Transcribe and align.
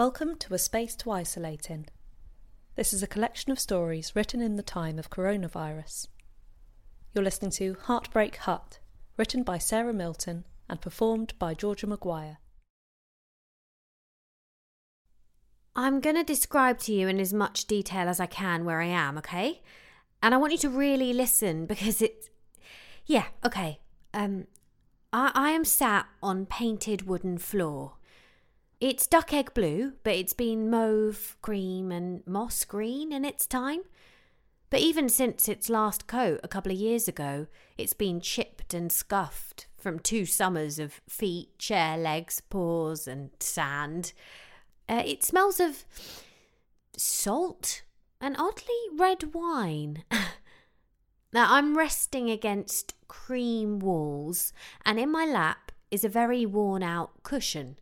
Welcome 0.00 0.36
to 0.36 0.54
A 0.54 0.58
Space 0.58 0.96
to 0.96 1.10
Isolate 1.10 1.68
In. 1.68 1.84
This 2.74 2.94
is 2.94 3.02
a 3.02 3.06
collection 3.06 3.52
of 3.52 3.60
stories 3.60 4.16
written 4.16 4.40
in 4.40 4.56
the 4.56 4.62
time 4.62 4.98
of 4.98 5.10
coronavirus. 5.10 6.08
You're 7.12 7.22
listening 7.22 7.50
to 7.50 7.76
Heartbreak 7.82 8.36
Hut, 8.36 8.78
written 9.18 9.42
by 9.42 9.58
Sarah 9.58 9.92
Milton 9.92 10.46
and 10.70 10.80
performed 10.80 11.34
by 11.38 11.52
Georgia 11.52 11.86
Maguire. 11.86 12.38
I'm 15.76 16.00
going 16.00 16.16
to 16.16 16.24
describe 16.24 16.78
to 16.78 16.94
you 16.94 17.06
in 17.06 17.20
as 17.20 17.34
much 17.34 17.66
detail 17.66 18.08
as 18.08 18.20
I 18.20 18.26
can 18.26 18.64
where 18.64 18.80
I 18.80 18.86
am, 18.86 19.18
okay? 19.18 19.60
And 20.22 20.32
I 20.32 20.38
want 20.38 20.52
you 20.52 20.58
to 20.60 20.70
really 20.70 21.12
listen 21.12 21.66
because 21.66 22.00
it's. 22.00 22.30
Yeah, 23.04 23.26
okay. 23.44 23.80
Um, 24.14 24.46
I, 25.12 25.30
I 25.34 25.50
am 25.50 25.66
sat 25.66 26.06
on 26.22 26.46
painted 26.46 27.06
wooden 27.06 27.36
floor. 27.36 27.98
It's 28.80 29.06
duck 29.06 29.34
egg 29.34 29.52
blue, 29.52 29.92
but 30.04 30.14
it's 30.14 30.32
been 30.32 30.70
mauve, 30.70 31.36
cream, 31.42 31.92
and 31.92 32.26
moss 32.26 32.64
green 32.64 33.12
in 33.12 33.26
its 33.26 33.46
time. 33.46 33.82
But 34.70 34.80
even 34.80 35.10
since 35.10 35.50
its 35.50 35.68
last 35.68 36.06
coat 36.06 36.40
a 36.42 36.48
couple 36.48 36.72
of 36.72 36.78
years 36.78 37.06
ago, 37.06 37.46
it's 37.76 37.92
been 37.92 38.22
chipped 38.22 38.72
and 38.72 38.90
scuffed 38.90 39.66
from 39.76 39.98
two 39.98 40.24
summers 40.24 40.78
of 40.78 41.02
feet, 41.06 41.58
chair 41.58 41.98
legs, 41.98 42.40
paws, 42.40 43.06
and 43.06 43.30
sand. 43.38 44.14
Uh, 44.88 45.02
it 45.04 45.24
smells 45.24 45.60
of 45.60 45.84
salt 46.96 47.82
and 48.18 48.34
oddly 48.38 48.74
red 48.96 49.34
wine. 49.34 50.04
now, 51.34 51.52
I'm 51.52 51.76
resting 51.76 52.30
against 52.30 52.94
cream 53.08 53.78
walls, 53.78 54.54
and 54.86 54.98
in 54.98 55.12
my 55.12 55.26
lap 55.26 55.70
is 55.90 56.02
a 56.02 56.08
very 56.08 56.46
worn 56.46 56.82
out 56.82 57.22
cushion. 57.22 57.76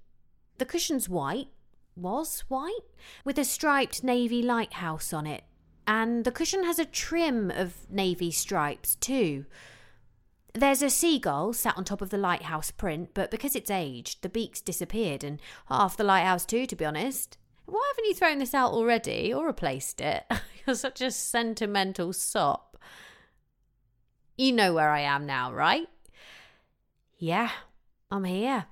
The 0.58 0.66
cushion's 0.66 1.08
white, 1.08 1.48
was 1.96 2.40
white, 2.48 2.84
with 3.24 3.38
a 3.38 3.44
striped 3.44 4.04
navy 4.04 4.42
lighthouse 4.42 5.12
on 5.12 5.26
it, 5.26 5.44
and 5.86 6.24
the 6.24 6.32
cushion 6.32 6.64
has 6.64 6.78
a 6.78 6.84
trim 6.84 7.50
of 7.50 7.88
navy 7.90 8.30
stripes 8.30 8.96
too. 8.96 9.46
There's 10.54 10.82
a 10.82 10.90
seagull 10.90 11.52
sat 11.52 11.76
on 11.76 11.84
top 11.84 12.02
of 12.02 12.10
the 12.10 12.18
lighthouse 12.18 12.70
print, 12.70 13.10
but 13.14 13.30
because 13.30 13.54
it's 13.54 13.70
aged, 13.70 14.22
the 14.22 14.28
beak's 14.28 14.60
disappeared 14.60 15.22
and 15.22 15.40
half 15.66 15.96
the 15.96 16.04
lighthouse 16.04 16.44
too, 16.44 16.66
to 16.66 16.76
be 16.76 16.84
honest. 16.84 17.38
Why 17.66 17.92
haven't 17.92 18.08
you 18.08 18.14
thrown 18.14 18.38
this 18.38 18.54
out 18.54 18.72
already 18.72 19.32
or 19.32 19.46
replaced 19.46 20.00
it? 20.00 20.24
You're 20.66 20.74
such 20.74 21.00
a 21.00 21.10
sentimental 21.10 22.12
sop. 22.12 22.78
You 24.36 24.52
know 24.52 24.72
where 24.72 24.90
I 24.90 25.00
am 25.00 25.26
now, 25.26 25.52
right? 25.52 25.88
Yeah, 27.18 27.50
I'm 28.10 28.24
here. 28.24 28.66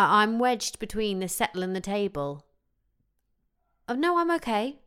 I'm 0.00 0.38
wedged 0.38 0.78
between 0.78 1.18
the 1.18 1.28
settle 1.28 1.62
and 1.62 1.74
the 1.74 1.80
table. 1.80 2.44
Oh, 3.88 3.94
no, 3.94 4.18
I'm 4.18 4.30
okay. 4.32 4.78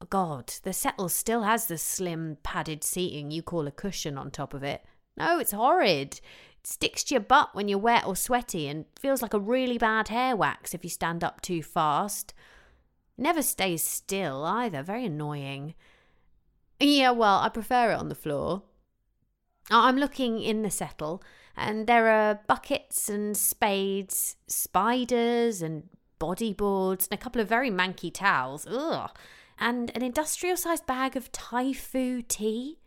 Oh, 0.00 0.06
God, 0.10 0.52
the 0.62 0.72
settle 0.72 1.08
still 1.08 1.44
has 1.44 1.66
the 1.66 1.78
slim, 1.78 2.36
padded 2.42 2.84
seating 2.84 3.30
you 3.30 3.42
call 3.42 3.66
a 3.66 3.70
cushion 3.70 4.18
on 4.18 4.30
top 4.30 4.52
of 4.52 4.62
it. 4.62 4.84
No, 5.16 5.38
it's 5.38 5.52
horrid. 5.52 6.14
It 6.14 6.66
sticks 6.66 7.04
to 7.04 7.14
your 7.14 7.22
butt 7.22 7.54
when 7.54 7.68
you're 7.68 7.78
wet 7.78 8.06
or 8.06 8.14
sweaty 8.14 8.68
and 8.68 8.84
feels 8.98 9.22
like 9.22 9.32
a 9.32 9.40
really 9.40 9.78
bad 9.78 10.08
hair 10.08 10.36
wax 10.36 10.74
if 10.74 10.84
you 10.84 10.90
stand 10.90 11.24
up 11.24 11.40
too 11.40 11.62
fast. 11.62 12.34
It 13.16 13.22
never 13.22 13.42
stays 13.42 13.82
still 13.82 14.44
either, 14.44 14.82
very 14.82 15.06
annoying. 15.06 15.74
Yeah, 16.78 17.12
well, 17.12 17.38
I 17.38 17.48
prefer 17.48 17.92
it 17.92 17.98
on 17.98 18.10
the 18.10 18.14
floor. 18.14 18.64
I'm 19.70 19.96
looking 19.96 20.42
in 20.42 20.62
the 20.62 20.70
settle, 20.70 21.22
and 21.56 21.86
there 21.86 22.08
are 22.08 22.40
buckets 22.46 23.08
and 23.08 23.36
spades, 23.36 24.36
spiders 24.46 25.62
and 25.62 25.88
bodyboards, 26.20 27.08
and 27.10 27.18
a 27.18 27.22
couple 27.22 27.40
of 27.40 27.48
very 27.48 27.70
manky 27.70 28.12
towels. 28.12 28.66
Ugh 28.66 29.10
and 29.58 29.90
an 29.94 30.02
industrial 30.02 30.56
sized 30.56 30.86
bag 30.86 31.16
of 31.16 31.32
Thai 31.32 31.72
tea. 32.28 32.78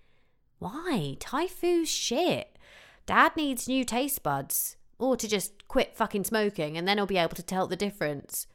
Why? 0.59 1.17
Thai 1.19 1.47
shit. 1.83 2.57
Dad 3.05 3.35
needs 3.35 3.67
new 3.67 3.83
taste 3.83 4.23
buds. 4.23 4.75
Or 4.97 5.15
to 5.15 5.27
just 5.27 5.67
quit 5.67 5.95
fucking 5.95 6.25
smoking 6.25 6.77
and 6.77 6.87
then 6.87 6.97
he'll 6.97 7.05
be 7.05 7.17
able 7.17 7.35
to 7.35 7.43
tell 7.43 7.67
the 7.67 7.77
difference. 7.77 8.47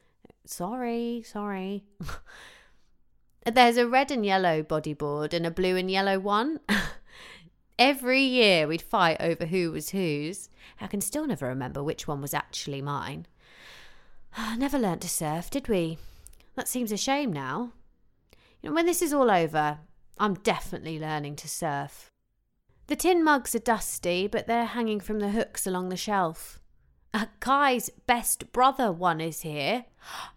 Sorry, 0.45 1.23
sorry. 1.25 1.85
There's 3.51 3.77
a 3.77 3.87
red 3.87 4.11
and 4.11 4.25
yellow 4.25 4.61
bodyboard 4.63 5.33
and 5.33 5.45
a 5.45 5.51
blue 5.51 5.75
and 5.75 5.89
yellow 5.89 6.19
one. 6.19 6.59
Every 7.77 8.21
year 8.21 8.67
we'd 8.67 8.81
fight 8.81 9.17
over 9.19 9.45
who 9.45 9.71
was 9.71 9.89
whose. 9.89 10.49
I 10.79 10.87
can 10.87 11.01
still 11.01 11.27
never 11.27 11.47
remember 11.47 11.83
which 11.83 12.07
one 12.07 12.21
was 12.21 12.33
actually 12.33 12.81
mine. 12.81 13.27
Never 14.57 14.79
learnt 14.79 15.01
to 15.01 15.09
surf, 15.09 15.49
did 15.49 15.67
we? 15.67 15.97
That 16.55 16.67
seems 16.67 16.91
a 16.91 16.97
shame 16.97 17.31
now. 17.33 17.71
You 18.61 18.69
know, 18.69 18.75
when 18.75 18.85
this 18.85 19.01
is 19.01 19.13
all 19.13 19.29
over, 19.29 19.79
I'm 20.17 20.35
definitely 20.35 20.99
learning 20.99 21.35
to 21.37 21.49
surf. 21.49 22.09
The 22.87 22.95
tin 22.95 23.23
mugs 23.23 23.55
are 23.55 23.59
dusty, 23.59 24.27
but 24.27 24.47
they're 24.47 24.65
hanging 24.65 24.99
from 24.99 25.19
the 25.19 25.29
hooks 25.29 25.67
along 25.67 25.89
the 25.89 25.97
shelf. 25.97 26.59
Uh, 27.13 27.25
Kai's 27.39 27.89
best 28.07 28.51
brother 28.51 28.91
one 28.91 29.21
is 29.21 29.41
here. 29.41 29.85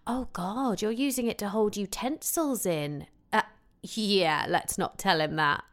Oh 0.07 0.29
God, 0.33 0.81
you're 0.81 0.93
using 0.93 1.27
it 1.27 1.39
to 1.39 1.49
hold 1.49 1.77
utensils 1.77 2.65
in. 2.65 3.07
Uh, 3.33 3.43
yeah, 3.83 4.47
let's 4.49 4.79
not 4.79 4.99
tell 4.99 5.21
him 5.21 5.37
that. 5.37 5.65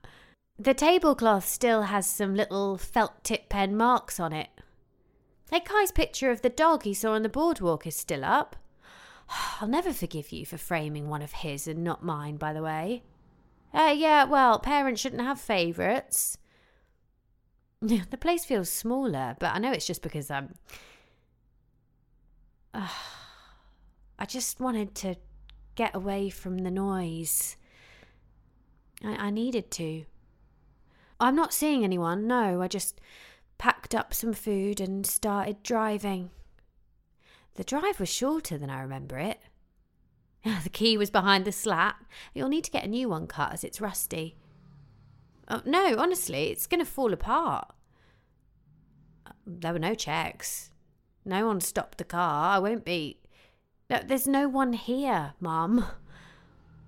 The 0.58 0.74
tablecloth 0.74 1.46
still 1.46 1.84
has 1.84 2.08
some 2.10 2.34
little 2.34 2.78
felt 2.78 3.24
tip 3.24 3.50
pen 3.50 3.76
marks 3.76 4.22
on 4.22 4.32
it. 4.32 4.50
Hey, 5.52 5.60
Kai's 5.60 5.92
picture 5.92 6.32
of 6.32 6.42
the 6.42 6.50
dog 6.50 6.84
he 6.84 6.94
saw 6.94 7.12
on 7.12 7.24
the 7.24 7.30
boardwalk 7.30 7.86
is 7.86 7.96
still 7.96 8.24
up. 8.24 8.56
I'll 9.62 9.68
never 9.68 9.92
forgive 9.92 10.32
you 10.32 10.46
for 10.46 10.58
framing 10.58 11.10
one 11.10 11.22
of 11.22 11.34
his 11.34 11.68
and 11.68 11.84
not 11.84 12.04
mine, 12.06 12.38
by 12.38 12.54
the 12.54 12.64
way. 12.64 13.04
Uh, 13.74 13.94
yeah, 13.96 14.24
well, 14.24 14.58
parents 14.60 15.02
shouldn't 15.02 15.22
have 15.22 15.42
favourites. 15.42 16.38
the 17.82 18.18
place 18.18 18.46
feels 18.46 18.70
smaller, 18.70 19.36
but 19.40 19.54
I 19.54 19.60
know 19.60 19.74
it's 19.74 19.88
just 19.88 20.02
because 20.02 20.32
I'm. 20.32 20.56
Uh, 22.74 22.88
I 24.18 24.26
just 24.26 24.62
wanted 24.62 24.96
to 24.96 25.16
get 25.76 25.94
away 25.94 26.30
from 26.30 26.60
the 26.60 26.72
noise. 26.72 27.58
I, 29.04 29.28
I 29.28 29.30
needed 29.30 29.70
to. 29.72 30.06
I'm 31.20 31.36
not 31.36 31.53
seeing 31.53 31.84
anyone, 31.84 32.28
no, 32.28 32.62
I 32.62 32.68
just 32.68 33.00
packed 33.58 33.96
up 33.96 34.14
some 34.14 34.34
food 34.34 34.80
and 34.80 35.06
started 35.06 35.64
driving. 35.64 36.31
The 37.56 37.64
drive 37.64 38.00
was 38.00 38.09
shorter 38.09 38.58
than 38.58 38.70
I 38.70 38.81
remember 38.81 39.18
it. 39.18 39.40
The 40.64 40.70
key 40.70 40.96
was 40.96 41.09
behind 41.09 41.44
the 41.44 41.52
slat. 41.52 41.96
You'll 42.36 42.50
need 42.50 42.66
to 42.66 42.72
get 42.72 42.84
a 42.84 42.88
new 42.88 43.09
one 43.09 43.26
cut 43.26 43.52
as 43.52 43.64
it's 43.64 43.81
rusty. 43.81 44.36
Oh, 45.48 45.62
no, 45.66 45.96
honestly, 45.98 46.50
it's 46.52 46.68
going 46.68 46.80
to 46.80 46.86
fall 46.86 47.14
apart. 47.14 47.74
Uh, 49.26 49.32
there 49.47 49.74
were 49.74 49.80
no 49.80 49.96
checks. 49.96 50.70
No 51.24 51.47
one 51.47 51.62
stopped 51.62 51.97
the 51.97 52.03
car. 52.03 52.56
I 52.56 52.59
won't 52.59 52.86
be. 52.86 53.20
No, 53.90 54.02
There's 54.06 54.28
no 54.28 54.47
one 54.47 54.74
here, 54.74 55.34
Mum. 55.40 55.86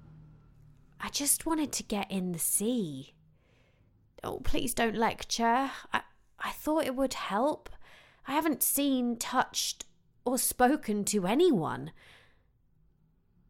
I 1.01 1.09
just 1.09 1.45
wanted 1.45 1.71
to 1.73 1.83
get 1.83 2.11
in 2.11 2.31
the 2.31 2.39
sea. 2.39 3.13
Oh, 4.23 4.39
please 4.43 4.73
don't 4.73 4.95
lecture. 4.95 5.71
I, 5.93 6.01
I 6.39 6.51
thought 6.51 6.85
it 6.85 6.95
would 6.95 7.13
help. 7.13 7.69
I 8.27 8.33
haven't 8.33 8.63
seen, 8.63 9.17
touched, 9.17 9.85
or 10.25 10.37
spoken 10.37 11.05
to 11.05 11.25
anyone. 11.25 11.91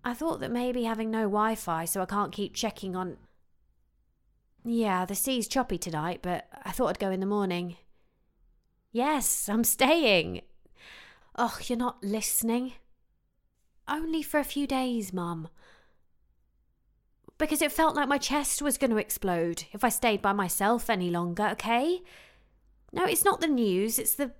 I 0.03 0.13
thought 0.13 0.39
that 0.39 0.51
maybe 0.51 0.83
having 0.83 1.11
no 1.11 1.23
Wi 1.23 1.55
Fi 1.55 1.85
so 1.85 2.01
I 2.01 2.05
can't 2.05 2.31
keep 2.31 2.53
checking 2.53 2.95
on. 2.95 3.17
Yeah, 4.63 5.05
the 5.05 5.15
sea's 5.15 5.47
choppy 5.47 5.77
tonight, 5.77 6.19
but 6.21 6.47
I 6.63 6.71
thought 6.71 6.87
I'd 6.87 6.99
go 6.99 7.11
in 7.11 7.19
the 7.19 7.25
morning. 7.25 7.77
Yes, 8.91 9.49
I'm 9.49 9.63
staying. 9.63 10.41
Oh, 11.35 11.57
you're 11.63 11.77
not 11.77 12.03
listening? 12.03 12.73
Only 13.87 14.23
for 14.23 14.39
a 14.39 14.43
few 14.43 14.67
days, 14.67 15.13
Mum. 15.13 15.47
Because 17.37 17.61
it 17.61 17.71
felt 17.71 17.95
like 17.95 18.07
my 18.07 18.17
chest 18.17 18.61
was 18.61 18.77
going 18.77 18.91
to 18.91 18.97
explode 18.97 19.65
if 19.71 19.83
I 19.83 19.89
stayed 19.89 20.21
by 20.21 20.33
myself 20.33 20.89
any 20.89 21.09
longer, 21.09 21.49
okay? 21.51 22.01
No, 22.91 23.05
it's 23.05 23.23
not 23.23 23.41
the 23.41 23.47
news, 23.47 23.99
it's 23.99 24.15
the 24.15 24.31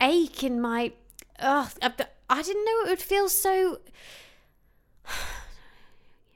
ache 0.00 0.42
in 0.42 0.60
my 0.60 0.92
Ugh, 1.40 1.70
I 2.30 2.42
didn't 2.42 2.64
know 2.64 2.82
it 2.84 2.88
would 2.88 3.02
feel 3.02 3.28
so. 3.28 3.80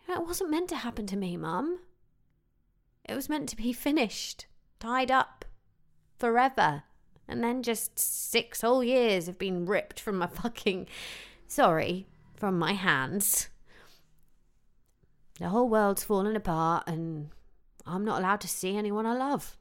It 0.09 0.27
wasn't 0.27 0.51
meant 0.51 0.69
to 0.69 0.77
happen 0.77 1.07
to 1.07 1.17
me, 1.17 1.39
Mum. 1.39 1.79
It 3.09 3.15
was 3.15 3.31
meant 3.31 3.49
to 3.49 3.57
be 3.57 3.73
finished, 3.73 4.45
tied 4.79 5.11
up, 5.11 5.47
forever. 6.19 6.83
And 7.27 7.43
then 7.43 7.63
just 7.63 7.99
six 7.99 8.61
whole 8.61 8.85
years 8.85 9.25
have 9.25 9.39
been 9.39 9.65
ripped 9.65 9.99
from 9.99 10.19
my 10.19 10.27
fucking. 10.27 10.87
Sorry, 11.49 12.07
from 12.35 12.59
my 12.59 12.73
hands. 12.73 13.49
The 15.39 15.49
whole 15.49 15.69
world's 15.69 16.05
fallen 16.05 16.37
apart, 16.37 16.85
and 16.87 17.31
I'm 17.87 18.05
not 18.05 18.21
allowed 18.21 18.41
to 18.43 18.49
see 18.49 18.77
anyone 18.77 19.07
I 19.07 19.15
love. 19.15 19.57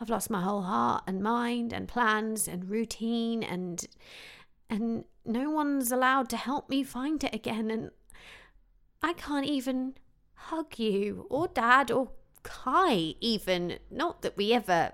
I've 0.00 0.10
lost 0.10 0.30
my 0.30 0.42
whole 0.42 0.62
heart 0.62 1.04
and 1.06 1.22
mind 1.22 1.72
and 1.72 1.86
plans 1.86 2.48
and 2.48 2.68
routine 2.68 3.42
and 3.42 3.86
and 4.68 5.04
no 5.24 5.50
one's 5.50 5.92
allowed 5.92 6.28
to 6.30 6.36
help 6.36 6.68
me 6.68 6.82
find 6.82 7.22
it 7.22 7.34
again, 7.34 7.70
and 7.70 7.90
I 9.02 9.12
can't 9.12 9.46
even 9.46 9.94
hug 10.34 10.78
you, 10.78 11.26
or 11.30 11.48
Dad, 11.48 11.90
or 11.90 12.10
Kai, 12.42 13.14
even. 13.20 13.78
Not 13.90 14.22
that 14.22 14.36
we 14.36 14.52
ever. 14.52 14.92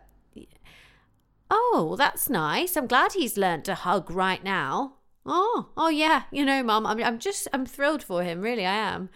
Oh, 1.50 1.94
that's 1.96 2.28
nice. 2.28 2.76
I'm 2.76 2.86
glad 2.86 3.12
he's 3.12 3.38
learnt 3.38 3.64
to 3.66 3.74
hug 3.74 4.10
right 4.10 4.42
now. 4.44 4.94
Oh, 5.24 5.70
oh 5.76 5.88
yeah. 5.88 6.24
You 6.30 6.44
know, 6.44 6.62
Mum, 6.62 6.86
I'm, 6.86 7.02
I'm 7.02 7.18
just, 7.18 7.48
I'm 7.52 7.64
thrilled 7.64 8.02
for 8.02 8.22
him. 8.22 8.42
Really, 8.42 8.66
I 8.66 8.74
am. 8.74 9.08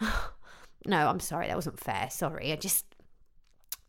no, 0.86 1.08
I'm 1.08 1.20
sorry. 1.20 1.48
That 1.48 1.56
wasn't 1.56 1.80
fair. 1.80 2.08
Sorry. 2.10 2.52
I 2.52 2.56
just. 2.56 2.84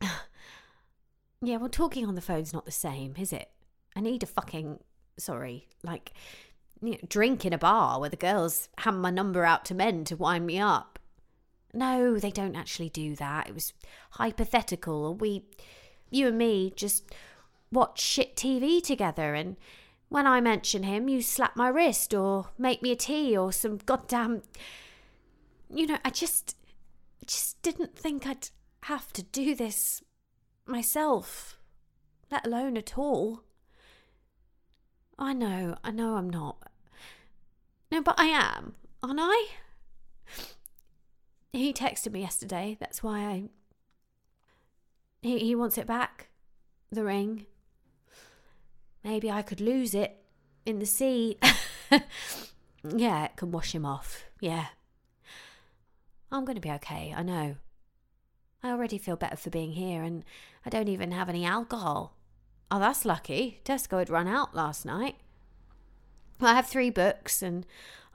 yeah, 1.42 1.56
well, 1.56 1.68
talking 1.68 2.06
on 2.06 2.14
the 2.14 2.20
phone's 2.20 2.52
not 2.52 2.64
the 2.64 2.72
same, 2.72 3.14
is 3.18 3.32
it? 3.32 3.50
I 3.96 4.00
need 4.00 4.22
a 4.22 4.26
fucking. 4.26 4.78
Sorry. 5.18 5.68
Like, 5.82 6.12
you 6.80 6.92
know, 6.92 6.98
drink 7.08 7.44
in 7.44 7.52
a 7.52 7.58
bar 7.58 8.00
where 8.00 8.10
the 8.10 8.16
girls 8.16 8.68
hand 8.78 9.00
my 9.00 9.10
number 9.10 9.44
out 9.44 9.64
to 9.66 9.74
men 9.74 10.04
to 10.04 10.16
wind 10.16 10.46
me 10.46 10.58
up. 10.58 10.98
No, 11.74 12.18
they 12.18 12.30
don't 12.30 12.56
actually 12.56 12.90
do 12.90 13.16
that. 13.16 13.48
It 13.48 13.54
was 13.54 13.72
hypothetical. 14.12 15.14
We, 15.14 15.44
you 16.10 16.28
and 16.28 16.36
me, 16.36 16.72
just 16.76 17.04
watch 17.70 18.00
shit 18.00 18.36
TV 18.36 18.82
together. 18.82 19.34
And 19.34 19.56
when 20.08 20.26
I 20.26 20.40
mention 20.40 20.82
him, 20.82 21.08
you 21.08 21.22
slap 21.22 21.56
my 21.56 21.68
wrist 21.68 22.12
or 22.12 22.48
make 22.58 22.82
me 22.82 22.92
a 22.92 22.96
tea 22.96 23.36
or 23.36 23.52
some 23.52 23.78
goddamn. 23.78 24.42
You 25.74 25.86
know, 25.86 25.98
I 26.04 26.10
just, 26.10 26.56
just 27.26 27.60
didn't 27.62 27.96
think 27.96 28.26
I'd 28.26 28.50
have 28.84 29.12
to 29.14 29.22
do 29.22 29.54
this 29.54 30.02
myself, 30.66 31.58
let 32.30 32.46
alone 32.46 32.76
at 32.76 32.98
all. 32.98 33.42
I 35.18 35.32
know, 35.32 35.76
I 35.82 35.90
know 35.90 36.16
I'm 36.16 36.28
not. 36.28 36.58
No, 37.90 38.02
but 38.02 38.16
I 38.18 38.26
am, 38.26 38.74
aren't 39.02 39.20
I? 39.20 39.46
He 41.52 41.72
texted 41.72 42.12
me 42.12 42.20
yesterday. 42.20 42.76
That's 42.80 43.02
why 43.02 43.20
I. 43.20 43.44
He, 45.22 45.38
he 45.38 45.54
wants 45.54 45.78
it 45.78 45.86
back. 45.86 46.28
The 46.90 47.04
ring. 47.04 47.46
Maybe 49.04 49.30
I 49.30 49.42
could 49.42 49.60
lose 49.60 49.94
it 49.94 50.16
in 50.64 50.78
the 50.78 50.86
sea. 50.86 51.38
yeah, 52.84 53.24
it 53.24 53.36
can 53.36 53.50
wash 53.52 53.74
him 53.74 53.84
off. 53.84 54.24
Yeah. 54.40 54.66
I'm 56.32 56.46
going 56.46 56.56
to 56.56 56.62
be 56.62 56.70
okay, 56.70 57.14
I 57.14 57.22
know. 57.22 57.56
I 58.62 58.70
already 58.70 58.96
feel 58.96 59.16
better 59.16 59.36
for 59.36 59.50
being 59.50 59.72
here, 59.72 60.02
and 60.02 60.24
I 60.64 60.70
don't 60.70 60.88
even 60.88 61.12
have 61.12 61.28
any 61.28 61.44
alcohol. 61.44 62.16
Oh, 62.70 62.78
that's 62.78 63.04
lucky. 63.04 63.60
Tesco 63.64 63.98
had 63.98 64.08
run 64.08 64.26
out 64.26 64.54
last 64.54 64.86
night. 64.86 65.16
I 66.40 66.54
have 66.54 66.66
three 66.66 66.88
books, 66.88 67.42
and 67.42 67.66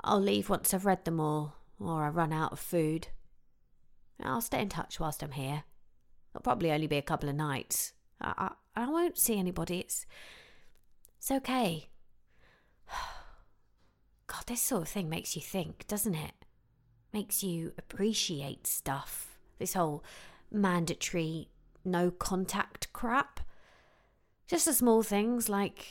I'll 0.03 0.19
leave 0.19 0.49
once 0.49 0.73
I've 0.73 0.85
read 0.85 1.05
them 1.05 1.19
all, 1.19 1.55
or 1.79 2.03
I 2.03 2.09
run 2.09 2.33
out 2.33 2.53
of 2.53 2.59
food. 2.59 3.09
I'll 4.21 4.41
stay 4.41 4.61
in 4.61 4.69
touch 4.69 4.99
whilst 4.99 5.21
I'm 5.21 5.31
here. 5.33 5.63
It'll 6.31 6.41
probably 6.41 6.71
only 6.71 6.87
be 6.87 6.97
a 6.97 7.03
couple 7.03 7.29
of 7.29 7.35
nights. 7.35 7.93
I, 8.19 8.51
I, 8.75 8.83
I 8.83 8.89
won't 8.89 9.19
see 9.19 9.37
anybody. 9.37 9.79
It's, 9.79 10.07
it's 11.19 11.29
okay. 11.29 11.89
God, 14.27 14.43
this 14.47 14.61
sort 14.61 14.83
of 14.83 14.89
thing 14.89 15.07
makes 15.07 15.35
you 15.35 15.41
think, 15.41 15.85
doesn't 15.87 16.15
it? 16.15 16.33
Makes 17.13 17.43
you 17.43 17.73
appreciate 17.77 18.67
stuff. 18.67 19.39
This 19.59 19.73
whole 19.73 20.03
mandatory 20.51 21.49
no 21.83 22.11
contact 22.11 22.91
crap. 22.93 23.39
Just 24.47 24.65
the 24.65 24.73
small 24.73 25.03
things 25.03 25.49
like, 25.49 25.87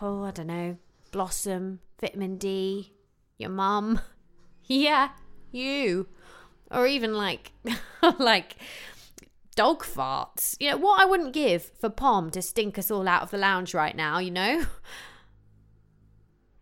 oh, 0.00 0.24
I 0.24 0.30
don't 0.30 0.46
know, 0.46 0.76
Blossom, 1.10 1.80
vitamin 2.00 2.36
D, 2.36 2.92
your 3.36 3.50
mum. 3.50 4.00
yeah, 4.64 5.10
you 5.50 6.08
or 6.70 6.86
even 6.86 7.14
like 7.14 7.52
like 8.18 8.56
dog 9.54 9.84
farts. 9.84 10.56
You 10.60 10.70
know, 10.70 10.76
what 10.76 11.00
I 11.00 11.04
wouldn't 11.04 11.32
give 11.32 11.62
for 11.62 11.88
Pom 11.88 12.30
to 12.32 12.42
stink 12.42 12.78
us 12.78 12.90
all 12.90 13.08
out 13.08 13.22
of 13.22 13.30
the 13.30 13.38
lounge 13.38 13.72
right 13.74 13.96
now, 13.96 14.18
you 14.18 14.30
know? 14.30 14.64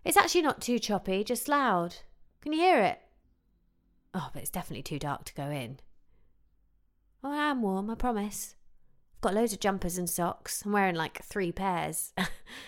It's 0.05 0.17
actually 0.17 0.43
not 0.43 0.61
too 0.61 0.81
choppy, 0.81 1.23
just 1.23 1.46
loud. 1.46 1.94
Can 2.40 2.52
you 2.52 2.58
hear 2.58 2.81
it? 2.81 2.99
Oh, 4.14 4.31
but 4.32 4.43
it's 4.43 4.50
definitely 4.50 4.82
too 4.82 4.99
dark 4.99 5.25
to 5.25 5.35
go 5.35 5.44
in. 5.44 5.79
Oh, 7.25 7.32
I 7.32 7.50
am 7.50 7.62
warm, 7.62 7.88
I 7.88 7.94
promise. 7.94 8.55
I've 9.17 9.20
got 9.20 9.35
loads 9.35 9.53
of 9.53 9.61
jumpers 9.61 9.97
and 9.97 10.11
socks. 10.11 10.62
I'm 10.64 10.73
wearing 10.73 10.97
like 10.97 11.25
three 11.25 11.53
pairs. 11.53 12.12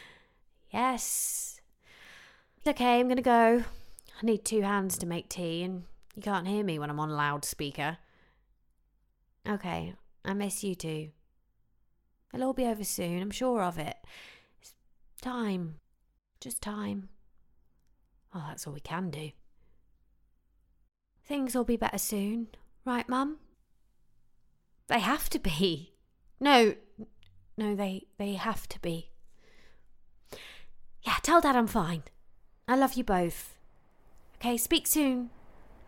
yes. 0.73 1.61
Okay, 2.67 3.01
I'm 3.01 3.09
gonna 3.09 3.21
go. 3.23 3.65
I 4.23 4.27
need 4.27 4.45
two 4.45 4.63
hands 4.63 4.97
to 4.99 5.07
make 5.07 5.29
tea, 5.29 5.63
and 5.63 5.85
you 6.15 6.23
can't 6.23 6.47
hear 6.47 6.65
me 6.65 6.79
when 6.79 6.89
I'm 6.89 7.01
on 7.01 7.11
loudspeaker. 7.11 7.99
Okay, 9.47 9.95
I 10.25 10.33
miss 10.33 10.65
you 10.65 10.75
too. 10.75 11.11
It'll 12.33 12.47
all 12.47 12.53
be 12.55 12.65
over 12.65 12.85
soon, 12.85 13.21
I'm 13.21 13.31
sure 13.31 13.63
of 13.63 13.79
it. 13.79 13.97
It's 14.61 14.75
time. 15.21 15.77
Just 16.41 16.63
time. 16.63 17.09
Oh, 18.35 18.45
that's 18.49 18.67
all 18.67 18.73
we 18.73 18.81
can 18.81 19.11
do. 19.11 19.31
Things 21.25 21.55
will 21.55 21.65
be 21.65 21.77
better 21.77 21.99
soon, 21.99 22.49
right, 22.85 23.09
Mum? 23.09 23.39
They 24.89 25.01
have 25.01 25.31
to 25.31 25.39
be. 25.39 25.95
No, 26.39 26.75
no, 27.57 27.75
they 27.75 28.07
they 28.19 28.35
have 28.35 28.69
to 28.69 28.81
be. 28.81 29.11
Yeah, 31.03 31.17
tell 31.23 31.41
Dad 31.41 31.57
I'm 31.57 31.67
fine. 31.67 32.03
I 32.69 32.77
love 32.77 32.95
you 32.95 33.05
both. 33.05 33.57
Okay, 34.37 34.57
speak 34.57 34.87
soon. 34.87 35.31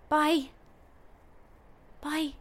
Bye. 0.08 0.50
Bye. 2.00 2.34